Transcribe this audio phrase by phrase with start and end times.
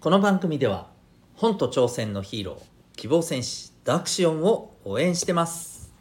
[0.00, 0.86] この番組では
[1.34, 5.92] 本と挑戦のヒーロー希望戦士ダクシオンを応援してます。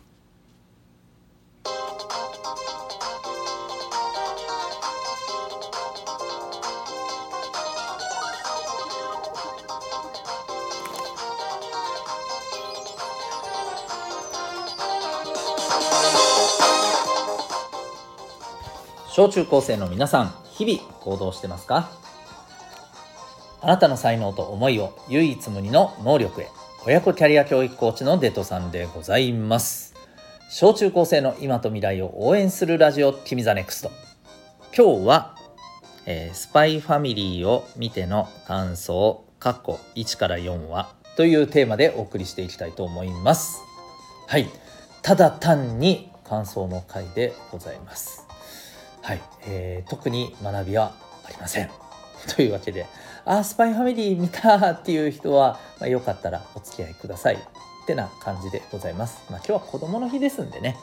[19.10, 21.90] 小中高生の皆さん日々行動してますか？
[23.62, 26.48] あなたの才能と思いを唯一無二の能力へ。
[26.86, 29.94] 親子キャリア教育コーチのデトさんでございます。
[30.50, 33.92] 小中高生の今と未来を応援するラジオ君 the NEXT
[34.74, 35.36] 今日は、
[36.06, 43.62] えー、スパイファミリーを見ての感想括弧1から4話というテーマでお送りしていきたいと思います。
[44.28, 44.48] はい。
[45.02, 48.28] ただ単に感想の回でございます。
[49.02, 50.94] はい、えー、特に学びは
[51.26, 51.87] ありません。
[52.36, 52.86] というわけで
[53.26, 57.40] あスパイファミリー見たっていう人は、まあ、よかったらお付き合いくださいっ
[57.86, 59.22] てな感じでございます。
[59.30, 60.78] まあ、今日は子供の日ですんでね、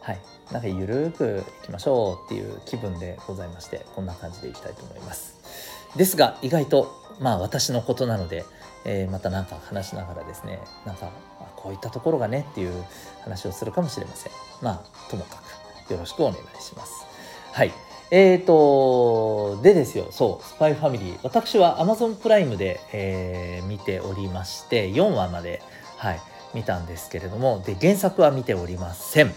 [0.00, 0.20] はい、
[0.52, 5.34] なんかゆるーくいきましょうっていう気分でございまして、こんな感じでいきたいと思います。
[5.96, 8.44] ですが、意外と、まあ私のことなので、
[8.84, 11.10] えー、また何か話しながらですね、なんか、
[11.56, 12.84] こういったところがねっていう
[13.22, 14.32] 話をするかもしれません。
[14.62, 15.42] まあ、ともか
[15.88, 17.06] くよろしくお願いします。
[17.52, 17.85] はい。
[18.10, 21.18] えーと、でですよ、そう、スパイファミリー。
[21.24, 25.60] 私は Amazon プライムで、えー、見ておりまして、4話まで、
[25.96, 26.20] はい、
[26.54, 29.34] 見たんですけれども、で、原作は見ておりません。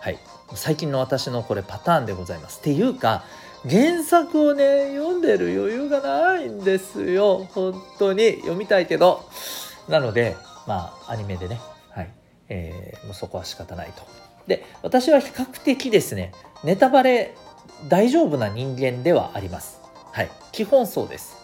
[0.00, 0.18] はい。
[0.54, 2.60] 最近の私のこれパターンでございます。
[2.60, 3.24] っていうか、
[3.68, 7.48] 原作をね、読んでる余裕がないんですよ。
[7.52, 8.36] 本当に。
[8.40, 9.24] 読みたいけど。
[9.88, 11.60] なので、まあ、アニメでね、
[11.90, 12.10] はい。
[12.48, 14.02] えー、もうそこは仕方ないと。
[14.46, 17.34] で、私は比較的ですね、ネタバレ
[17.88, 19.80] 大丈夫な人間ではあります。
[20.12, 21.36] はい、基本そうです。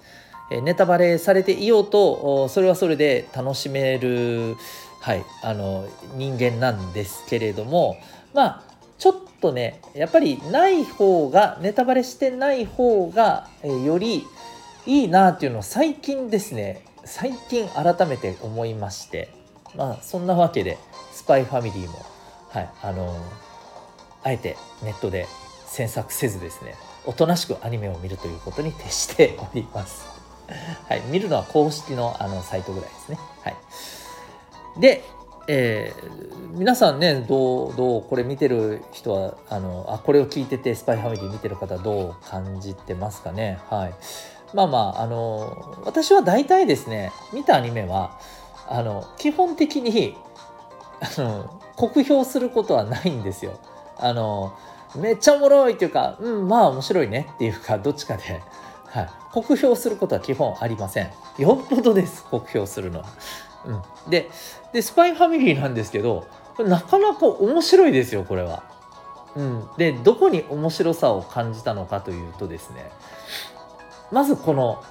[0.62, 4.56] ネタバレされていようとそれはそれで楽しめる、
[5.00, 7.96] はい、あの人間なんですけれども
[8.34, 8.62] まあ
[8.98, 14.24] ちょっとねやっぱりない方がネタバレしてない方が、より
[14.86, 16.84] いいなっていうのを最近ですね。
[17.04, 19.28] 最近改めて思いまして。
[19.74, 20.78] まあそんなわけで
[21.12, 22.04] スパイファミリーも
[22.50, 22.70] はい。
[22.82, 23.16] あの
[24.22, 25.26] あえてネットで
[25.72, 26.74] 詮索せずですね
[27.06, 30.06] おとなしくアニメを見るということに徹しております。
[30.88, 33.18] はい、見るのは公式のあのサイトぐらいですね。
[33.42, 33.56] はい、
[34.78, 35.02] で、
[35.48, 43.58] えー、皆さんねどうどうこれ見てる人はあのあこれを聞いてて「スパイファミリー」見てる方どう感じてますかね？
[43.70, 43.94] はい
[44.52, 48.18] まあまああの私は大体ですね見たアニメは
[48.68, 50.16] あの基本的に
[51.00, 53.58] あの酷評することはないんですよ。
[53.98, 54.52] あの
[54.96, 58.42] めっちゃおもろいっていうか、うん、まあ面白いねっていうか、どっちかで、
[58.88, 59.10] はい。
[59.32, 61.10] 酷評することは基本ありません。
[61.38, 63.06] よっぽどです、酷評するのは。
[63.64, 64.10] うん。
[64.10, 64.30] で、
[64.72, 66.26] で、スパイファミリーなんですけど、
[66.56, 68.62] これなかなか面白いですよ、これは。
[69.34, 69.68] うん。
[69.78, 72.90] で、どこに面白さを感じたのかというとですね、
[74.10, 74.82] まずこの、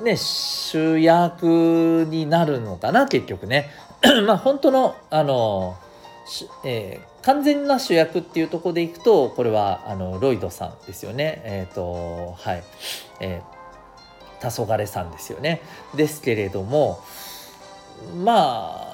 [0.00, 3.70] ね、主役になるのかな、結局ね。
[4.26, 5.76] まあ、本当の、あの、
[6.64, 11.42] えー、完全な主役っていうとこでいくとこれはあのロイドさんですよね。
[11.44, 12.62] えっ、ー、とはい。
[13.18, 15.60] えー、黄昏さんですよね。
[15.96, 17.00] ですけれども
[18.24, 18.86] ま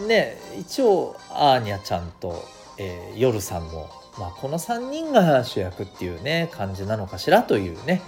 [0.00, 2.42] あね一応アーニャちゃんと、
[2.78, 7.42] えー、夜さんも、まあ、この3人が主役っていうね感じなのかしら？
[7.42, 8.00] というね。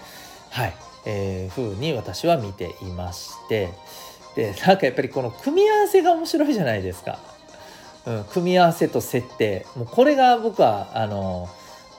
[0.48, 3.68] はい、えー、風に私は見ていまして。
[4.36, 7.18] でなんかやっぱりこの組み合わせが面白いじゃないですか。
[8.06, 11.48] うん、組み合わせと設定もうこれが僕はあの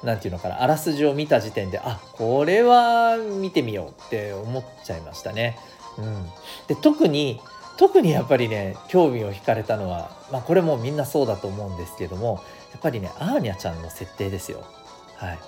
[0.03, 5.57] 何て言うのかなあらすじを見た時点であこれは見てみようって思っちゃいましたね。
[5.97, 6.25] うん、
[6.67, 7.39] で特に
[7.77, 14.63] 特にやっぱりね興味を惹かれたのは、まあ、これもみんなそうだと思うんですけどもやっぱりねアーニャちゃんの設定ですよ。
[15.17, 15.39] はい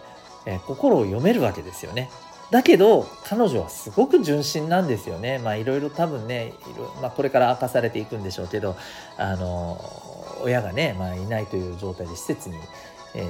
[0.45, 2.09] えー、心を読めるわけですよね。
[2.51, 5.39] だけど彼女はすごく純真なんですよね。
[5.39, 8.75] まあいろいろ多分ねいろ、まあ、これから明かされていくんでしょうけど
[9.17, 9.77] あの
[10.43, 12.55] 親がね、まあ、いないという状態で施設に、
[13.15, 13.23] え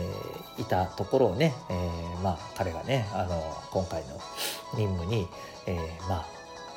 [0.57, 4.19] ー、いたところをね、えー、まあ、彼がねあの今回の
[4.75, 5.27] 任務に、
[5.67, 6.25] えー、まあ、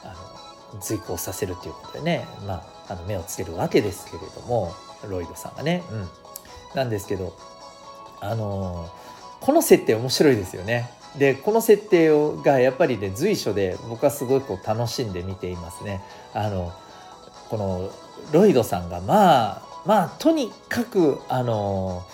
[0.04, 2.54] あの随行させるということでね、ま
[2.88, 4.74] あ、あの目をつけるわけですけれども
[5.08, 5.82] ロイドさんがね。
[5.90, 6.08] うん、
[6.74, 7.34] なんですけど
[8.20, 8.88] あの
[9.40, 10.90] この設定面白いですよね。
[11.18, 16.02] でこの設定をがやっぱりね随所で僕はすごいこう楽しんで見ていますね。
[16.34, 16.72] あの
[17.48, 17.90] この
[18.32, 22.04] ロイドさんがまあまあとにかくあの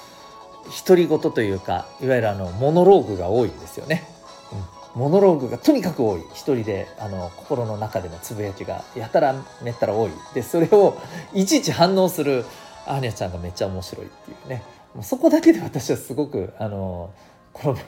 [0.86, 4.08] 独り言というかいわゆるあのモノローグが多いんですよね。
[4.94, 6.20] モノローグがとにかく多い。
[6.34, 10.10] 一人であの心の中でのつぶやきがやたらめったら多い。
[10.34, 10.98] でそれを
[11.32, 12.44] いちいち反応する
[12.86, 14.62] アーニャちゃんがめっちゃ面白いっていうね。
[14.94, 17.10] もうそこだけで私はすごくあの
[17.52, 17.78] この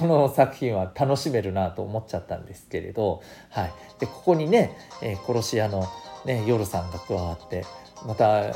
[0.00, 5.86] この作品は楽しめるなと思っちゃったんですけれど、はい、でここにね、えー、殺し屋の、
[6.24, 7.64] ね、夜さんが加わって
[8.06, 8.52] また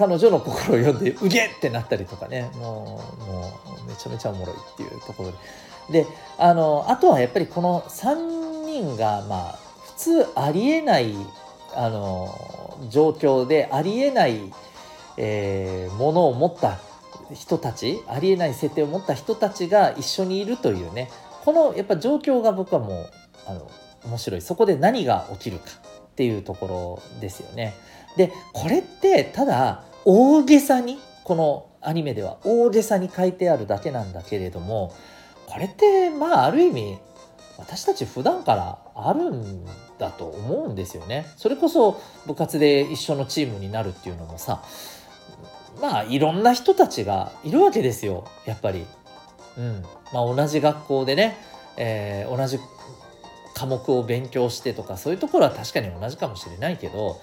[0.00, 3.52] 彼女の心を読んで「うげ!」ってなったりとかねもうも
[3.84, 5.30] うめちゃめちゃおもろいっていうところ
[5.92, 6.06] でで
[6.38, 11.14] あのあとはやっぱりこの3人がまあ普通ありえない
[11.74, 14.40] あの状況でありえない、
[15.18, 16.78] えー、ものを持った
[17.34, 21.10] 人たちありえない設定を持った人たちが一緒にいるというね
[21.44, 23.10] このやっぱ状況が僕はもう
[23.46, 23.70] あの
[24.04, 27.74] 面白いそこで何が起きるかっていうところですよね。
[28.16, 34.94] でこれってただ大げさにこのアニメでは大げさに書いてあるだけなんだけれども
[35.46, 36.98] これってまあある意味
[37.58, 39.64] 私たち普段からあるん
[39.98, 41.26] だと思うんですよね。
[41.36, 44.62] それこそ部活で一緒のチームになるっていうのもさ
[45.80, 48.86] まあいろんな人たちがいるわけですよやっぱり。
[49.58, 49.82] うん
[50.12, 51.36] まあ、同じ学校でね、
[51.76, 52.58] えー、同じ
[53.54, 57.20] 科目を勉強してとかそういうところは確かに同じかもしれないけど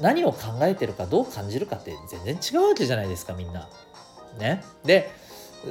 [0.00, 3.68] 何を考えてるかどう感じるかって全然違うわけじゃないですかみんな。
[4.38, 5.10] ね、で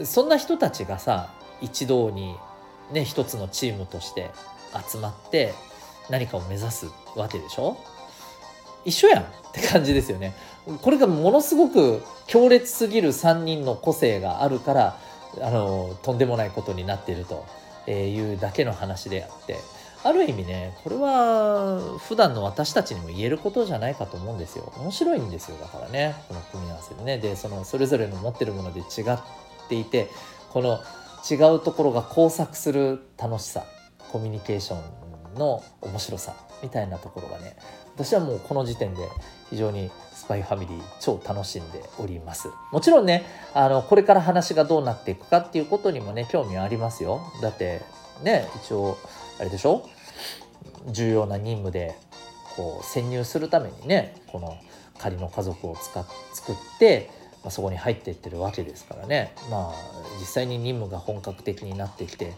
[0.03, 2.35] そんな人たちがさ一堂に
[2.91, 4.31] ね一つのチームとして
[4.91, 5.53] 集まって
[6.09, 7.77] 何かを目指すわけでしょ？
[8.85, 10.33] 一緒やんって感じですよね。
[10.81, 15.00] これがものすごく強烈すぎる3人の個性があるから
[15.41, 17.45] あのとんでもないことになっていると
[17.91, 19.57] いうだけの話であって
[20.04, 24.72] ある意味ねこれは普段の私たちにも言えることじゃないかと思うんですよ。
[24.78, 27.18] 面白いんですよだからねこの組み合わせでね。
[27.18, 29.19] でそのそれぞれの持ってるもので違っ
[29.68, 30.10] ていて
[30.51, 30.80] この
[31.30, 33.66] 違うところが交錯する楽しさ
[34.12, 34.78] コミュニケーショ
[35.36, 37.57] ンの面白さみたいなところがね
[37.95, 39.02] 私はもうこの時点で
[39.50, 42.50] 非常にスパイファミリー超楽しんでおります。
[42.72, 47.19] もちろんねあのこれから話がどうなっていくかっていうことにもね興味はありますよ。
[47.42, 47.81] だって
[48.24, 48.98] ね一応
[49.39, 49.88] あれでしょ？
[50.88, 51.95] 重要な任務で
[52.56, 54.57] こう潜入するためにねこの
[54.97, 57.09] 仮の家族を使っ作って、
[57.44, 59.33] まあ、そこに入っていってるわけですからね。
[59.50, 59.74] まあ
[60.19, 62.33] 実際に任務が本格的になってきて、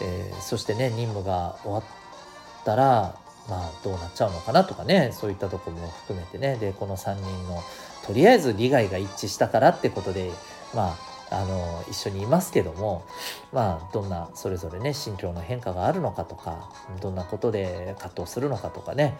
[0.00, 1.84] えー、そしてね任務が終わっ
[2.64, 3.16] たら
[3.48, 6.56] まあどうなっちゃうのかなとかねそういったとこも含めてね。
[6.56, 7.62] でこの3人の
[8.06, 10.30] とりあえず利害が一致したからってことで
[10.74, 13.04] まああの一緒にいますけども
[13.52, 16.70] まあどんなそれぞれね心境の変化があるのかとか
[17.00, 19.18] どんなことで葛藤するのかとかね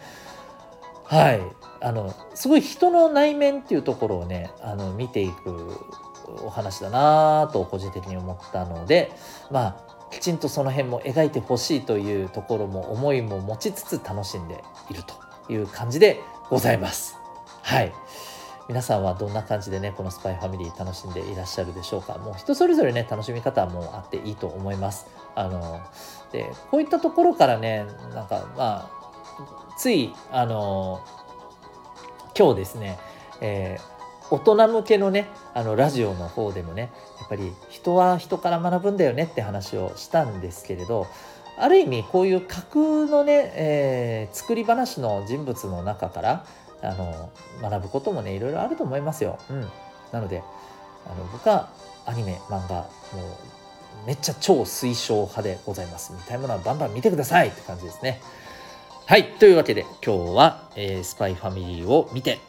[1.05, 1.41] はい
[1.81, 5.77] あのすごい人の内面っていうところをねあの見ていく
[6.43, 9.11] お話だなと個人的に思ったので
[9.51, 17.17] まあきちんとその辺も描いてほしいというところも思いも持ちつつ楽しんでいるという感じでございます。
[17.61, 17.93] はい。
[18.69, 22.19] 皆さんはどんな感じでねこのスパイファミリー楽しんでいらっしゃるでしょうか？
[22.19, 25.07] もう人それぞれね楽しみ方はもうあっていいと思います。
[25.33, 25.81] あの
[26.31, 31.03] でこういったところからねなんかまあついあの
[32.37, 32.99] 今日ですね、
[33.41, 41.07] えー、大人向けのねあのラジオの方でもねやっぱり人は人から学ぶんだよねって話をしたんですけれど
[41.57, 46.45] ある意味こういう架空のね、えー、作り話の人物の中から
[46.81, 47.29] あの
[47.61, 49.37] 学ぶこともねいろいろあると思いますよ。
[49.49, 49.61] うん、
[50.11, 50.43] なので
[51.05, 51.69] あの僕は
[52.05, 52.75] アニメ漫画
[53.13, 53.23] も
[54.05, 56.13] うめっちゃ超推奨派でございます。
[56.13, 58.21] みたいなものはバンバン見てくださいって感じですね。
[59.05, 59.25] はい。
[59.39, 62.39] というわけで今日は、えー、スパイファミリーを見て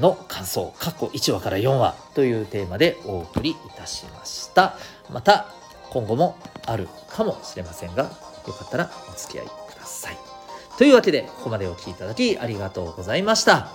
[0.00, 4.76] の感想過去1話から4話というテーマでお送りいたしました。
[5.10, 5.46] また
[5.90, 8.08] 今後もあるかもしれませんがよ
[8.52, 10.27] かったらお付き合いください。
[10.78, 13.68] というわけで、ここまでお聴きいただきありがとうございました。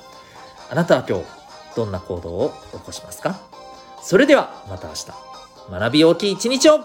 [0.72, 1.26] あなたは今日、
[1.76, 3.42] どんな行動を起こしますか？
[4.02, 5.08] それでは、また明日、
[5.70, 6.80] 学び大きい一日を